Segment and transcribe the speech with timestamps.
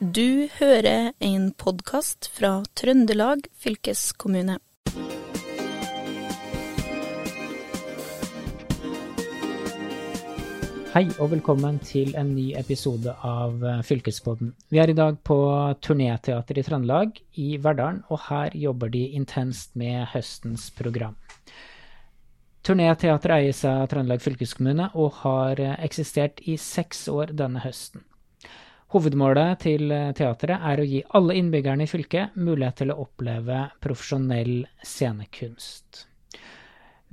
[0.00, 4.54] Du hører en podkast fra Trøndelag fylkeskommune.
[10.94, 14.54] Hei og velkommen til en ny episode av eh, Fylkespodden.
[14.72, 15.36] Vi er i dag på
[15.84, 21.18] Turnéteater i Trøndelag i Verdalen, og her jobber de intenst med høstens program.
[22.64, 28.00] Turnéteatret eies av Trøndelag fylkeskommune og har eh, eksistert i seks år denne høsten.
[28.90, 33.68] Hovedmålet til eh, teatret er å gi alle innbyggerne i fylket mulighet til å oppleve
[33.78, 36.08] profesjonell scenekunst.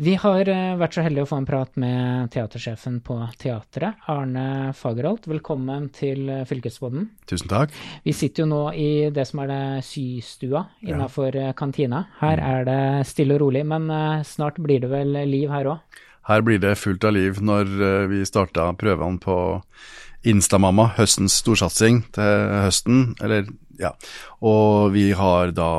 [0.02, 4.74] Vi har eh, vært så heldige å få en prat med teatersjefen på teatret, Arne
[4.78, 5.30] Fagerholt.
[5.30, 6.50] Velkommen til Fylkesboden.
[6.50, 7.06] Fylkesbåten.
[7.30, 7.78] Tusen takk.
[8.08, 11.52] Vi sitter jo nå i det som er det systua innafor ja.
[11.52, 12.08] Eh, kantina.
[12.24, 12.50] Her mm.
[12.56, 13.86] er det stille og rolig, men
[14.26, 16.02] snart blir det vel liv her òg?
[16.26, 17.70] Her blir det fullt av liv når
[18.12, 19.38] vi starta prøvene på
[20.28, 23.04] Instamamma, høstens storsatsing til høsten.
[23.24, 23.92] Eller ja.
[24.46, 25.70] Og vi har da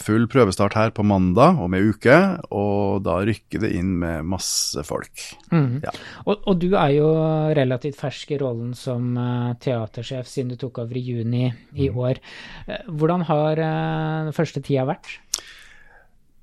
[0.00, 2.16] full prøvestart her på mandag om ei uke,
[2.48, 5.12] og da rykker det inn med masse folk.
[5.52, 5.82] Mm.
[5.84, 5.92] Ja.
[6.24, 7.10] Og, og, du er jo
[7.56, 11.44] relativt fersk i rollen som uh, teatersjef siden du tok over i juni
[11.76, 12.00] i mm.
[12.00, 12.22] år.
[12.68, 15.18] Uh, hvordan har uh, den første tida vært?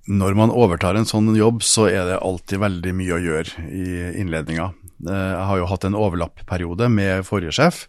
[0.03, 3.85] Når man overtar en sånn jobb, så er det alltid veldig mye å gjøre i
[4.19, 4.73] innledninga.
[5.07, 7.87] Jeg har jo hatt en overlappperiode med forrige sjef.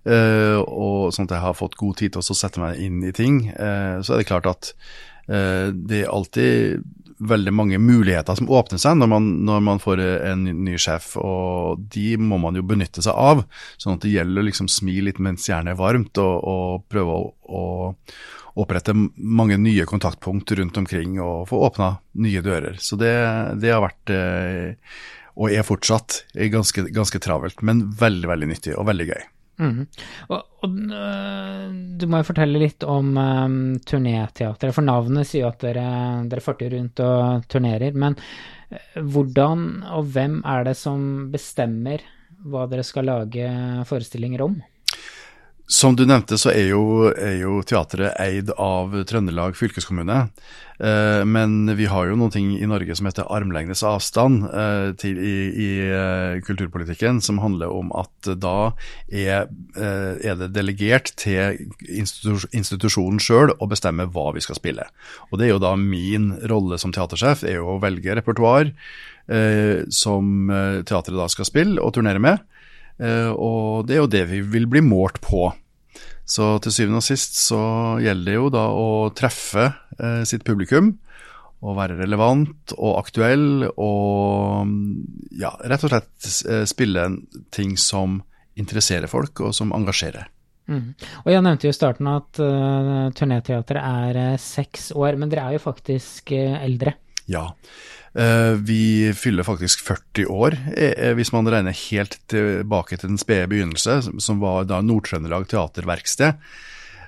[0.00, 3.12] Uh, og sånn at jeg har fått god tid til å sette meg inn i
[3.12, 4.74] ting, uh, så er det klart at
[5.30, 6.80] det er alltid
[7.20, 10.02] veldig mange muligheter som åpner seg når man, når man, får
[10.32, 13.44] en ny sjef, og de må man jo benytte seg av.
[13.80, 17.18] Sånn at det gjelder å liksom smi litt mens jernet er varmt, og, og prøve
[17.20, 17.64] å, å
[18.60, 21.92] opprette mange nye kontaktpunkt rundt omkring og få åpna
[22.24, 22.80] nye dører.
[22.82, 23.14] Så det,
[23.60, 24.14] det har vært,
[25.40, 29.22] og er fortsatt, ganske, ganske travelt, men veldig, veldig nyttig og veldig gøy.
[29.60, 29.84] Mm.
[30.32, 31.64] Og, og, øh,
[32.00, 35.84] du må jo fortelle litt om um, turnéteatret, for navnet sier jo at dere,
[36.30, 37.96] dere farter rundt og turnerer.
[37.96, 39.66] Men øh, hvordan
[39.98, 42.04] og hvem er det som bestemmer
[42.40, 43.50] hva dere skal lage
[43.88, 44.60] forestillinger om?
[45.70, 46.82] Som du nevnte, så er jo,
[47.14, 50.16] er jo teatret eid av Trøndelag fylkeskommune.
[50.82, 55.20] Eh, men vi har jo noen ting i Norge som heter armlengdes avstand eh, til,
[55.22, 58.72] i, i eh, kulturpolitikken, som handler om at da
[59.06, 59.46] er,
[59.78, 64.90] eh, er det delegert til institus institusjonen sjøl å bestemme hva vi skal spille.
[65.30, 68.72] Og det er jo da min rolle som teatersjef, er jo å velge repertoar
[69.30, 70.50] eh, som
[70.82, 72.42] teatret da skal spille og turnere med.
[73.00, 75.48] Eh, og det er jo det vi vil bli målt på.
[76.30, 77.60] Så til syvende og sist så
[78.02, 80.94] gjelder det jo da å treffe eh, sitt publikum.
[81.60, 84.70] Og være relevant og aktuell og
[85.36, 87.04] ja, rett og slett eh, spille
[87.52, 88.22] ting som
[88.60, 90.30] interesserer folk, og som engasjerer.
[90.70, 90.94] Mm.
[91.24, 95.48] Og Jeg nevnte jo i starten at uh, turnéteatret er uh, seks år, men dere
[95.48, 96.94] er jo faktisk uh, eldre.
[97.30, 97.46] Ja,
[98.14, 103.18] Eh, vi fyller faktisk 40 år, eh, eh, hvis man regner helt tilbake til den
[103.18, 106.34] spede begynnelse, som var da Nord-Trøndelag Teaterverksted.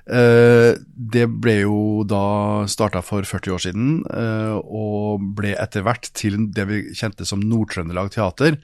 [0.03, 3.91] Det ble jo da starta for 40 år siden,
[4.67, 8.57] og ble etter hvert til det vi kjente som Nord-Trøndelag Teater.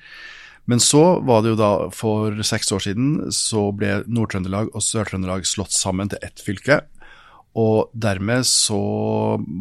[0.68, 5.48] Men så var det jo da, for seks år siden, så ble Nord-Trøndelag og Sør-Trøndelag
[5.48, 6.82] slått sammen til ett fylke.
[7.58, 8.80] Og dermed så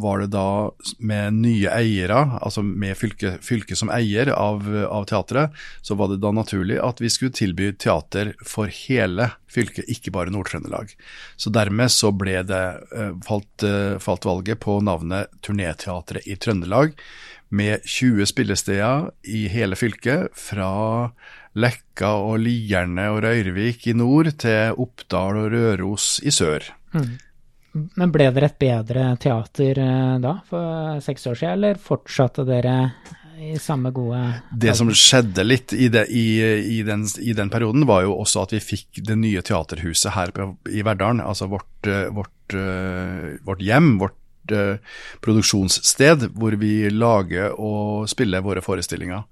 [0.00, 0.68] var det da
[1.00, 6.20] med nye eiere, altså med fylket fylke som eier av, av, teatret, så var det
[6.20, 10.92] da naturlig at vi skulle tilby teater for hele fylket, ikke bare Nord-Trøndelag.
[11.40, 16.92] Så dermed så ble det eh, falt, eh, falt valget på navnet Turnéteatret i Trøndelag,
[17.48, 21.08] med 20 spillesteder i hele fylket, fra
[21.56, 26.68] Lekka og Lierne og Røyrvik i nord til Oppdal og Røros i sør.
[26.92, 27.16] Mm.
[27.98, 32.76] Men ble dere et bedre teater eh, da, for seks år siden, eller fortsatte dere
[33.38, 34.18] i samme gode
[34.50, 38.46] Det som skjedde litt i, det, i, i, den, i, den, perioden, var jo også
[38.46, 40.32] at vi fikk det nye teaterhuset her
[40.66, 41.22] i Verdalen.
[41.22, 44.16] Altså vårt, eh, vårt, eh, vårt hjem, vårt
[45.20, 49.26] produksjonssted, hvor vi lager og spiller våre forestillinger.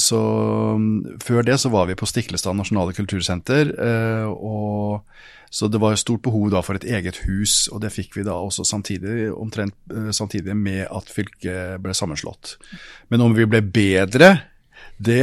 [0.00, 0.20] Så
[0.80, 3.74] mm, før det så var vi på Stiklestad nasjonale kultursenter,
[4.32, 5.04] og
[5.50, 8.36] så det var stort behov da for et eget hus, og det fikk vi da
[8.36, 12.56] også samtidig, omtrent eh, samtidig med at fylket ble sammenslått.
[13.12, 14.34] Men om vi ble bedre,
[14.98, 15.22] det,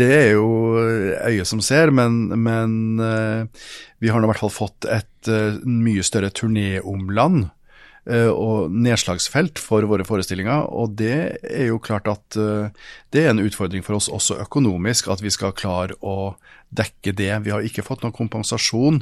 [0.00, 3.66] det er jo øyet som ser, men, men uh,
[4.00, 7.50] vi har nå i hvert fall fått et uh, mye større turnéomland.
[8.08, 10.68] Eh, og nedslagsfelt for våre forestillinger.
[10.70, 12.70] Og det er jo klart at eh,
[13.14, 16.34] det er en utfordring for oss også økonomisk, at vi skal klare å
[16.70, 17.32] dekke det.
[17.46, 19.00] Vi har ikke fått noen kompensasjon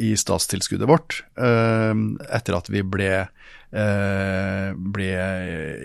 [0.00, 3.10] i statstilskuddet vårt etter at vi ble,
[3.68, 5.10] ble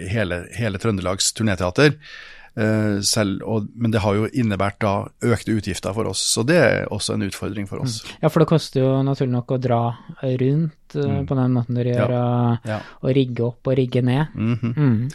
[0.07, 1.98] hele, hele Trøndelags turnéteater.
[2.56, 4.94] Uh, selv, og, men det har jo innebært da
[5.28, 7.98] økte utgifter for oss, så det er også en utfordring for oss.
[8.06, 8.13] Mm.
[8.22, 9.80] Ja, for det koster jo naturlig nok å dra
[10.22, 11.25] rundt uh, mm.
[11.28, 12.78] på den måten dere gjør, ja.
[12.80, 14.31] Og, og, rigge opp og rigge ned.
[14.36, 14.78] Mm -hmm.
[14.78, 15.12] mm.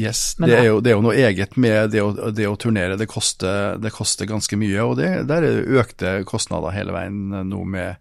[0.00, 2.96] Yes, det er, jo, det er, jo, noe eget med det å, det å turnere.
[2.96, 7.46] Det koster, det koster, ganske mye, og det, der er det økte kostnader hele veien
[7.50, 7.96] nå med,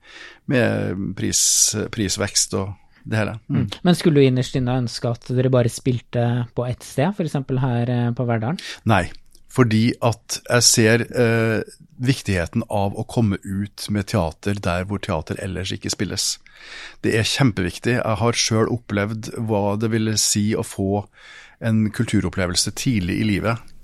[0.46, 1.42] med pris,
[1.92, 2.70] prisvekst og
[3.10, 3.38] det hele.
[3.48, 3.62] Mm.
[3.62, 3.80] mm.
[3.88, 7.40] Men skulle du innerst inne ønske at dere bare spilte på ett sted, f.eks.
[7.64, 8.60] her eh, på Verdalen?
[8.90, 9.08] Nei,
[9.50, 11.62] fordi at jeg ser eh,
[12.00, 16.36] viktigheten av å komme ut med teater der hvor teater ellers ikke spilles.
[17.04, 17.98] Det er kjempeviktig.
[17.98, 21.06] Jeg har sjøl opplevd hva det ville si å få
[21.66, 23.76] en kulturopplevelse tidlig i livet.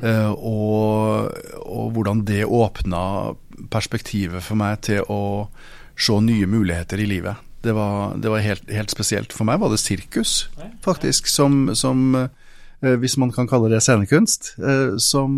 [0.00, 3.34] Uh, og, og, hvordan det åpna
[3.70, 5.50] perspektivet for meg til å
[5.92, 9.32] se nye muligheter i livet det var, det var helt, helt, spesielt.
[9.34, 10.50] For meg var det sirkus,
[10.84, 14.54] faktisk, som, som eh, hvis man kan kalle det scenekunst.
[14.60, 15.34] Eh, som,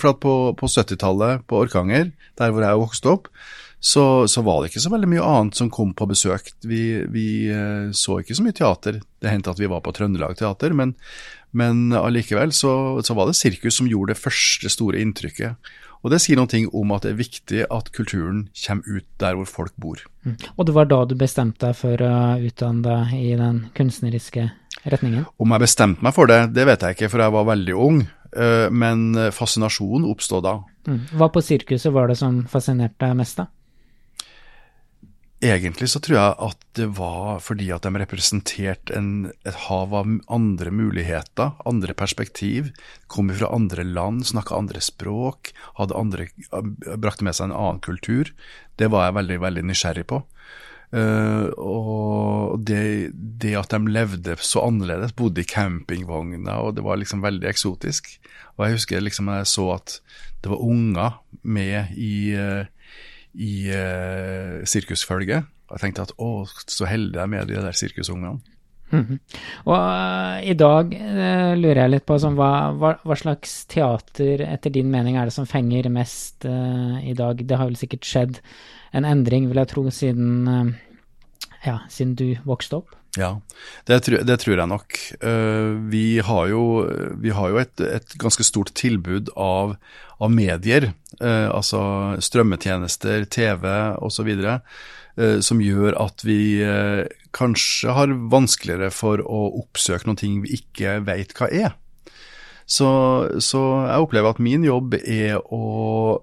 [0.00, 3.30] for på, på 70-tallet, på Orkanger, der hvor jeg vokste opp,
[3.82, 6.52] så, så, var det ikke så veldig mye annet som kom på besøk.
[6.62, 9.00] Vi, vi eh, så ikke så mye teater.
[9.18, 10.94] Det hendte at vi var på Trøndelag Teater, men,
[11.50, 15.72] men allikevel så, så, var det sirkus som gjorde det første store inntrykket.
[16.02, 19.46] Og Det sier noe om at det er viktig at kulturen kommer ut der hvor
[19.46, 20.02] folk bor.
[20.26, 20.34] Mm.
[20.56, 24.48] Og det var da du bestemte deg for å utdanne deg i den kunstneriske
[24.82, 25.28] retningen?
[25.38, 28.02] Om jeg bestemte meg for det, det vet jeg ikke, for jeg var veldig ung.
[28.32, 30.58] Eh, men fascinasjonen oppstod da.
[30.90, 31.02] Mm.
[31.14, 33.46] Hva på sirkuset var det som fascinerte deg mest, da?
[35.42, 40.70] Egentlig så tror jeg at det var fordi at de representerte et hav av andre
[40.70, 42.70] muligheter, andre perspektiv.
[43.10, 45.50] Kom fra andre land, snakka andre språk,
[45.80, 46.28] hadde andre,
[46.94, 48.30] brakte med seg en annen kultur.
[48.78, 50.22] Det var jeg veldig, veldig nysgjerrig på.
[50.92, 57.00] Uh, og det, det, at de levde så annerledes, bodde i campingvogner, og det var
[57.00, 58.12] liksom veldig eksotisk.
[58.58, 59.96] Og jeg husker liksom jeg så at
[60.44, 62.68] det var unger med i uh,
[63.34, 65.48] i eh, sirkusfølget.
[65.68, 68.40] Og jeg tenkte at å, så heldig jeg er med de der sirkusungene.
[68.92, 69.18] -hmm.
[69.64, 74.44] Og uh, i dag uh, lurer jeg litt på sånn, hva, hva, hva, slags teater
[74.46, 77.40] etter din mening er det som fenger mest uh, i dag?
[77.40, 78.40] Det har vel sikkert skjedd
[78.92, 80.74] en endring, vil jeg tro, siden,
[81.64, 82.92] ja, siden du vokste opp?
[83.18, 83.34] Ja,
[83.84, 84.96] det, det, tror jeg nok.
[85.92, 86.62] Vi har jo,
[87.20, 89.74] vi har jo et, et, ganske stort tilbud av,
[90.22, 91.82] av medier, eh, altså
[92.22, 93.68] strømmetjenester, TV
[94.00, 97.04] osv., eh, som gjør at vi eh,
[97.36, 101.76] kanskje har vanskeligere for å oppsøke noen ting vi ikke vet hva er.
[102.64, 102.88] Så,
[103.42, 106.22] så jeg opplever at min jobb er å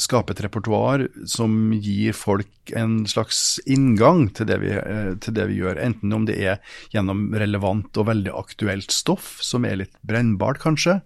[0.00, 5.48] skape et repertoar som gir folk en slags inngang til det, vi, eh, til det,
[5.50, 5.80] vi, gjør.
[5.82, 11.00] Enten om det er gjennom relevant og veldig aktuelt stoff, som er litt brennbart kanskje,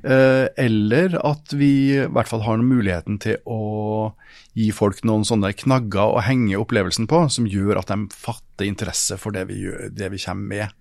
[0.00, 4.14] Eh, eller at vi i hvert fall har muligheten til å
[4.56, 9.18] gi folk noen sånne knagger å henge opplevelsen på, som gjør at de fatter interesse
[9.20, 10.76] for det vi, gjør, det vi kommer med.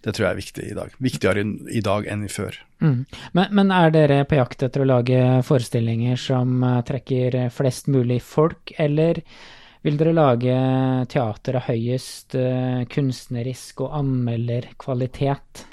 [0.00, 0.92] Det tror jeg er viktig i dag.
[1.04, 2.56] Viktigere i dag enn i før.
[2.80, 3.04] Mm.
[3.36, 8.22] Men, men, er dere på jakt etter å lage forestillinger som eh, trekker flest mulig
[8.24, 9.20] folk, eller
[9.84, 10.54] vil dere lage
[11.08, 15.64] teater av høyest uh, kunstnerisk og anmelderkvalitet?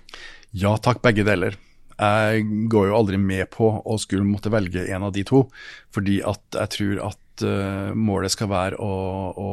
[0.55, 1.57] Ja takk, begge deler.
[1.97, 5.43] Jeg går jo aldri med på å skulle måtte velge en av de to,
[5.91, 8.91] fordi at jeg tror at uh, målet skal være å,
[9.33, 9.49] å,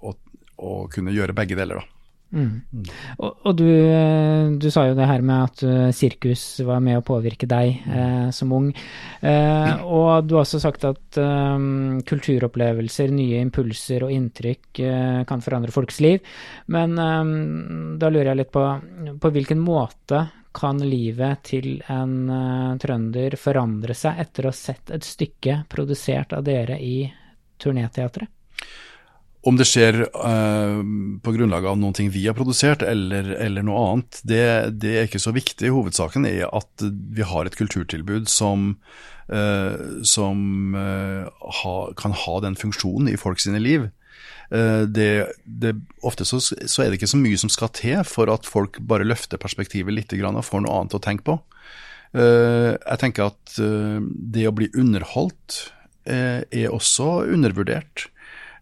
[0.00, 0.14] å,
[0.56, 1.93] å, kunne gjøre begge deler, da.
[2.34, 2.62] Mm.
[2.74, 2.86] Mm.
[3.22, 6.98] Og, og du, eh, du, sa jo det her med at uh, sirkus var med
[6.98, 8.70] å påvirke deg eh, som ung.
[9.22, 11.18] Eh, og du har også sagt at
[12.08, 14.80] kulturopplevelser, nye impulser og inntrykk
[15.28, 16.24] kan forandre folks liv.
[16.74, 16.96] Men
[18.00, 18.64] da lurer jeg litt på
[19.20, 20.24] på hvilken måte
[20.54, 26.44] kan livet til en trønder forandre seg etter å ha sett et stykke produsert av
[26.46, 26.96] dere i
[27.62, 28.30] Turnéteatret?
[29.44, 30.78] Om det skjer uh,
[31.20, 34.44] på grunnlag av noen ting vi har produsert eller, eller noe annet, det,
[34.80, 35.72] det, er ikke så viktig.
[35.74, 38.70] Hovedsaken er at vi har et kulturtilbud som,
[39.28, 43.90] uh, som ha, kan ha den funksjonen i folk sine liv.
[44.54, 45.08] Det,
[45.48, 45.70] det,
[46.04, 49.06] ofte så, så, er det ikke så mye som skal til for at folk bare
[49.08, 51.34] løfter perspektivet litt og får noe annet å tenke på.
[52.12, 55.56] Jeg tenker at det å bli underholdt
[56.04, 58.04] er også undervurdert.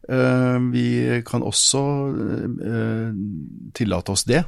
[0.09, 1.83] Eh, vi kan også
[2.67, 3.11] eh,
[3.75, 4.43] tillate oss det.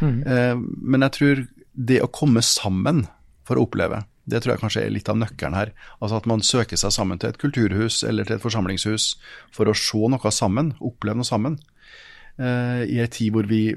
[0.00, 0.20] Mm.
[0.24, 1.42] Eh, men jeg tror
[1.76, 3.04] det å komme sammen
[3.46, 5.72] for å oppleve, det tror jeg kanskje er litt av nøkkelen her.
[6.00, 9.12] Altså at man søker seg sammen til et kulturhus eller til et forsamlingshus
[9.54, 11.60] for å se noe sammen, oppleve noe sammen.
[12.36, 13.70] I ei tid hvor vi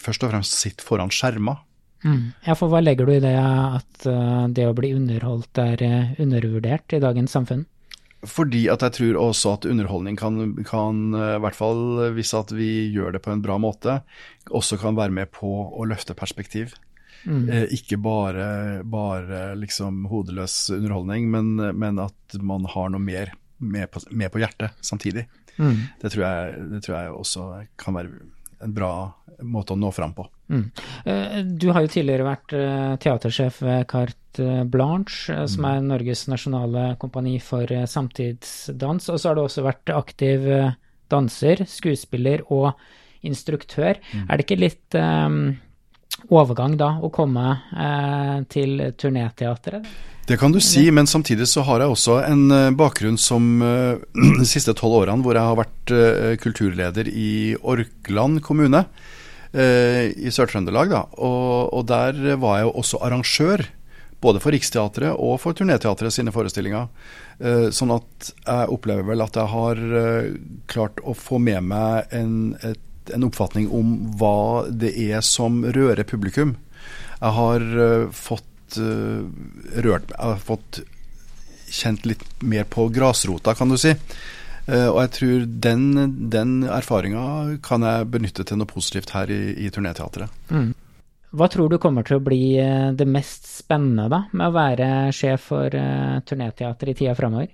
[0.00, 1.58] først og fremst sitter foran skjermer.
[2.06, 2.36] Mm.
[2.46, 4.06] Ja, for hva legger du i det at
[4.54, 5.82] det å bli underholdt er
[6.22, 7.66] undervurdert i dagens samfunn?
[8.24, 11.82] Fordi at jeg tror også at underholdning kan, kan eh, i hvert fall
[12.16, 14.00] hvis at vi gjør det på en bra måte,
[14.48, 16.74] også kan være med på å løfte perspektiv.
[17.26, 17.48] Mm.
[17.50, 23.90] Eh, ikke bare, bare liksom hodeløs underholdning, men, men, at man har noe mer med
[23.90, 25.26] på, med på hjertet samtidig.
[25.56, 25.76] Mm.
[26.00, 27.46] Det, tror jeg, det, tror jeg, også
[27.80, 28.24] kan være
[28.64, 28.92] en bra
[29.44, 30.26] måte å nå fram på.
[30.48, 30.70] Mm.
[31.06, 36.26] Uh, du har jo tidligere vært uh, teatersjef ved Carte Blanche, uh, som er Norges
[36.30, 39.10] nasjonale kompani for samtidsdans.
[39.10, 40.48] Og så har du også vært aktiv
[41.10, 42.72] danser, skuespiller og
[43.26, 43.98] instruktør.
[44.12, 44.26] Mm.
[44.26, 45.56] Er det ikke litt um,
[46.30, 47.56] overgang da å komme
[48.50, 49.86] til turnéteatret?
[50.26, 53.60] Det kan du si, men samtidig så har jeg også en bakgrunn som
[54.40, 55.94] de siste tolv årene hvor jeg har vært
[56.42, 57.28] kulturleder i
[57.62, 58.82] Orkland kommune
[59.54, 60.94] i Sør-Trøndelag.
[61.16, 63.66] Og, og, der var jeg jo også arrangør,
[64.24, 66.88] både for Riksteatret og for Turneteatret sine forestillinger.
[67.76, 69.82] Sånn at jeg opplever vel at jeg har
[70.72, 76.08] klart å få med meg en, et, en oppfatning om hva det er som rører
[76.08, 76.56] publikum.
[77.20, 77.66] Jeg har
[78.16, 78.44] fått
[78.76, 80.80] rørt Jeg har fått
[81.70, 83.94] kjent litt mer på grasrota, kan du si.
[84.66, 85.84] Uh, og jeg tror den,
[86.32, 90.32] den erfaringa kan jeg benytte til noe positivt her i, i Turnéteatret.
[90.50, 90.72] Mm.
[91.36, 92.56] Hva tror du kommer til å bli
[92.96, 97.50] det mest spennende da, med å være sjef for uh, Turnéteater i tida framover?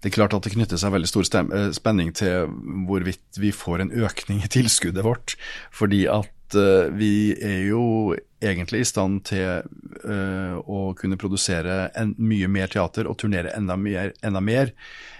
[0.00, 1.26] Det er klart at det knytter seg veldig stor
[1.72, 2.52] spenning til
[2.88, 5.34] hvorvidt vi får en økning i tilskuddet vårt.
[5.72, 8.14] Fordi at uh, vi er jo
[8.44, 9.64] egentlig i stand til
[10.04, 14.74] å kunne produsere en, mye mer teater og turnere enda mer, enda mer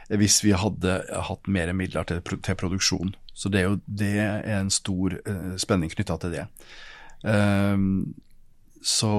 [0.09, 3.15] hvis vi hadde hatt mer midler til, til produksjon.
[3.35, 6.45] Så det er jo det er en stor uh, spenning knytta til det.
[7.25, 8.15] Um,
[8.85, 9.11] så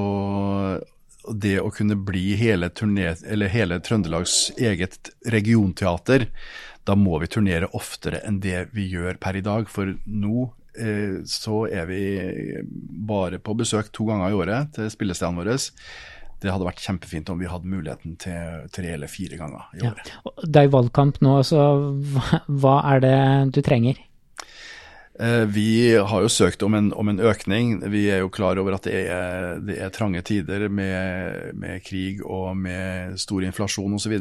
[1.34, 3.13] det å kunne bli hele, turné,
[3.50, 6.27] hele, Trøndelags eget regionteater,
[6.86, 9.70] da må vi turnere oftere enn det vi gjør per i dag.
[9.72, 12.04] For nå eh, så er vi
[13.10, 15.58] bare på besøk to ganger i året til spillestedene våre
[16.44, 20.12] det hadde vært kjempefint om vi hadde muligheten til tre eller fire ganger i året.
[20.12, 20.34] Ja.
[20.44, 21.62] Det er valgkamp nå, så
[22.48, 23.15] hva er det
[23.56, 24.01] du trenger?
[25.19, 27.77] Eh, vi har jo søkt om en, om en, økning.
[27.91, 32.19] Vi er jo klar over at det er, det er trange tider med, med, krig
[32.25, 34.17] og med stor inflasjon osv.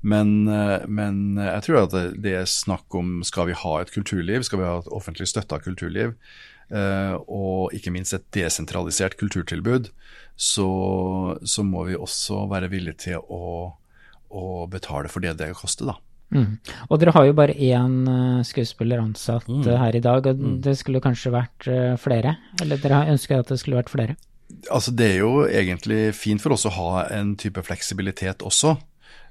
[0.00, 4.46] Men, eh, men jeg tror at det, er snakk om skal vi ha et kulturliv,
[4.48, 6.16] skal vi ha et offentlig støtta kulturliv,
[6.72, 9.92] eh, og ikke minst et desentralisert kulturtilbud
[10.36, 10.70] så,
[11.44, 13.72] så, må vi også være villige til å,
[14.32, 16.00] å betale for det det koster, da.
[16.34, 16.56] Mm.
[16.90, 19.62] Og dere har jo bare én eh, skuespiller ansatt mm.
[19.62, 20.56] Eh, her i dag, og mm.
[20.64, 22.36] det skulle kanskje vært eh, flere?
[22.62, 24.16] Eller dere ønsker at det skulle vært flere?
[24.70, 28.76] Altså Det er jo egentlig fint for oss å ha en type fleksibilitet også.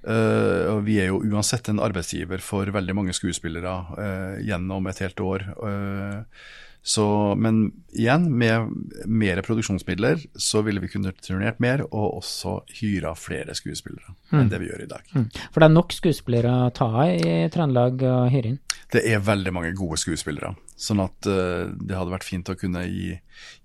[0.05, 5.23] Uh, vi er jo uansett en arbeidsgiver for veldig mange skuespillere uh, gjennom et helt
[5.23, 5.47] år.
[5.57, 6.43] Uh,
[6.85, 7.05] så,
[7.41, 8.69] men igjen, med
[9.09, 14.13] mer produksjonsmidler så ville vi kunne turnert mer, og også hyra flere skuespillere.
[14.32, 15.12] Enn det vi gjør i dag.
[15.15, 15.27] Mm.
[15.51, 18.62] For det er nok skuespillere å ta av i Trøndelag og hyre inn?
[18.91, 22.86] Det er veldig mange gode skuespillere, sånn at uh, det hadde vært fint å kunne
[22.88, 23.13] gi,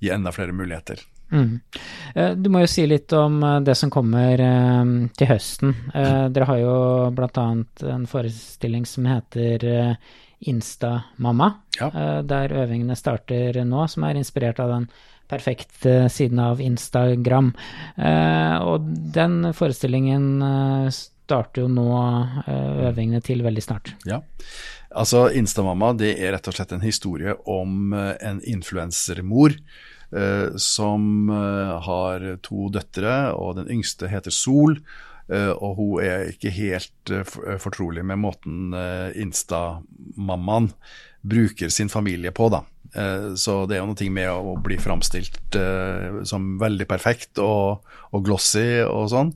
[0.00, 1.02] gi enda flere muligheter.
[1.30, 1.60] Mm.
[2.16, 4.40] Uh, du må jo si litt om uh, det som kommer
[5.16, 5.76] til høsten.
[5.94, 6.74] Dere har jo
[7.14, 7.46] bl.a.
[7.92, 9.68] en forestilling som heter
[10.40, 11.86] Instamamma, ja.
[11.86, 14.86] Eh, der øvingene starter nå, som er inspirert av den
[15.30, 17.52] perfekte siden av Instagram.
[17.96, 21.86] Eh, og den forestillingen eh, starter jo nå
[22.50, 23.92] øvingene til veldig snart.
[24.08, 24.18] Ja,
[24.90, 29.54] altså Instamamma det er rett og slett en historie om en influensermor
[30.58, 34.74] som har to døtre, og den yngste heter Sol.
[35.30, 38.74] Uh, og hun er ikke helt eh, eh, fortrolig med måten
[39.14, 40.72] Insta-mammaen
[41.22, 42.64] bruker sin familie på, da.
[42.90, 45.56] Så det er jo noe med å bli framstilt
[46.26, 49.30] som veldig perfekt og, og glossy og sånn.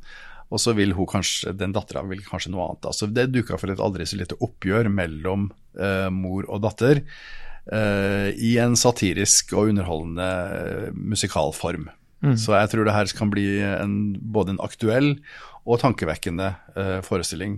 [0.55, 2.87] Og så vil hun kanskje, den dattera vil kanskje noe annet.
[2.87, 7.03] Altså, Så det duka for et aldri så lite oppgjør mellom eh, mor og datter
[7.03, 11.89] eh, i en satirisk og underholdende musikalform.
[12.25, 12.37] Mm.
[12.41, 15.17] Så jeg tror det her kan bli en, både en aktuell
[15.65, 16.47] og tankevekkende
[16.77, 17.55] uh, forestilling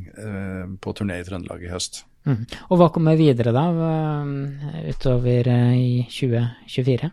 [0.83, 2.05] på turné i Trøndelag i høst.
[2.26, 2.42] Mm.
[2.71, 7.11] Og hva kommer videre da, eh, utover eh, i 2024?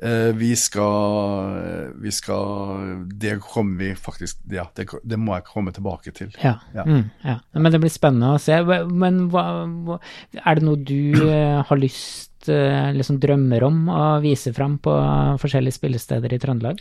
[0.00, 5.74] Eh, vi skal, vi skal Det kommer vi faktisk Ja, det, det må jeg komme
[5.76, 6.32] tilbake til.
[6.40, 6.54] Ja.
[6.72, 6.86] Ja.
[6.88, 7.36] Mm, ja.
[7.52, 8.60] Men det blir spennende å se.
[8.88, 9.44] Men hva,
[9.88, 10.00] hva,
[10.40, 14.94] er det noe du har lyst, liksom drømmer om å vise fram på
[15.42, 16.80] forskjellige spillesteder i Trøndelag?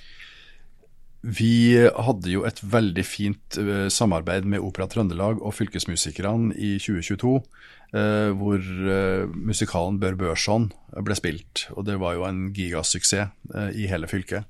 [1.22, 7.34] Vi hadde jo et veldig fint uh, samarbeid med Opera Trøndelag og fylkesmusikerne i 2022,
[7.36, 10.70] uh, hvor uh, musikalen Bør Børson
[11.04, 11.66] ble spilt.
[11.76, 13.36] Og det var jo en gigasuksess
[13.76, 14.48] i hele fylket.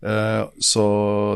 [0.00, 0.82] Så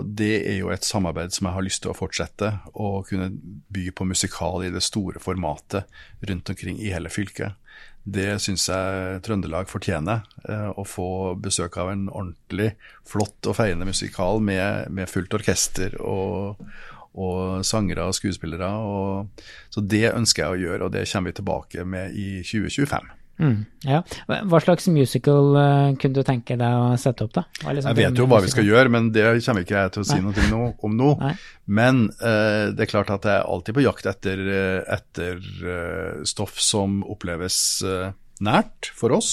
[0.05, 3.31] det er jo et samarbeid som jeg har lyst til å fortsette, å kunne
[3.73, 5.89] by på musikal i det store formatet
[6.29, 7.57] rundt omkring i hele fylket.
[8.03, 10.25] Det syns jeg Trøndelag fortjener.
[10.49, 12.73] Eh, å få besøk av en ordentlig
[13.09, 16.65] flott og feiende musikal med, med fullt orkester og,
[17.13, 18.71] og sangere og skuespillere.
[18.81, 23.13] Og, så det ønsker jeg å gjøre, og det kommer vi tilbake med i 2025.
[23.41, 24.03] Mm, ja.
[24.29, 27.45] Hva slags musical uh, kunne du tenke deg å sette opp, da?
[27.65, 30.09] Liksom jeg vet jo hva vi skal gjøre, men det kommer ikke jeg til å
[30.11, 30.47] si Nei.
[30.53, 31.15] noe om nå.
[31.23, 31.35] Nei.
[31.81, 35.41] Men uh, det er klart at jeg er alltid på jakt etter, uh, etter
[36.29, 37.57] stoff som oppleves
[38.41, 39.31] nært for oss,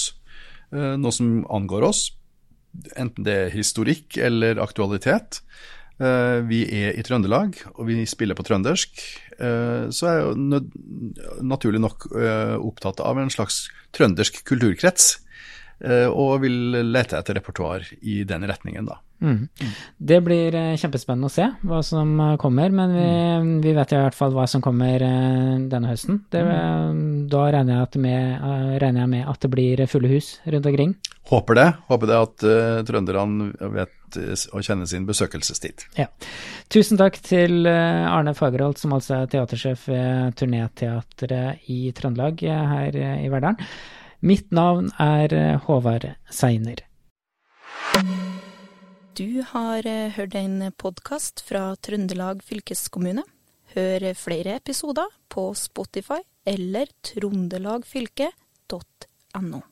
[0.72, 2.00] noe som angår oss.
[3.00, 5.40] Enten det er historikk eller aktualitet.
[5.98, 9.00] Vi er i Trøndelag, og vi spiller på trøndersk.
[9.90, 10.60] Så er jeg
[11.42, 13.64] naturlig nok opptatt av en slags
[13.96, 15.16] trøndersk kulturkrets.
[15.78, 18.98] Eh, og vil lete etter repertoar i den retningen, da.
[19.22, 19.46] Mm.
[20.10, 23.52] Det blir eh, kjempespennende å se hva som eh, kommer, men vi, mm.
[23.62, 26.24] vi vet i hvert fall hva som kommer denne høsten.
[26.34, 27.04] Det, mm.
[27.30, 28.48] Da regner jeg, med,
[28.82, 30.96] regner jeg, med, at det blir fulle hus rundt omkring.
[31.30, 31.68] Håper det.
[31.90, 34.16] Håper det at uh, trønderne vet
[34.56, 35.84] å kjenne sin besøkelsestid.
[35.98, 36.06] Ja.
[36.72, 42.40] Tusen takk til Arne Fagerholt, som altså er teatersjef ved Turneteatret i Trøndelag
[42.72, 43.60] her i Verdalen.
[44.18, 46.76] Mitt navn er eh, Håvard Seiner.
[49.14, 53.22] Du har eh, hørt en podkast fra Trøndelag fylkeskommune.
[53.76, 59.62] Hør flere episoder på Spotify eller trondelagfylket.no.